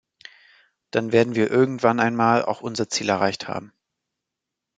[0.89, 3.71] Dann werden wir irgendwann einmal auch unser Ziel erreicht haben.